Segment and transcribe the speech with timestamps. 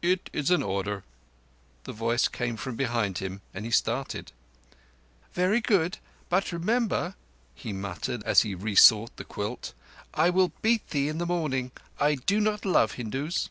[0.00, 1.04] "It is an order."
[1.84, 4.32] The voice came from behind him and he started.
[5.34, 5.98] "Very good.
[6.30, 7.16] But remember,"
[7.54, 9.74] he muttered, as he resought the quilt,
[10.14, 11.72] "I will beat thee in the morning.
[12.00, 13.50] I do not love Hindus."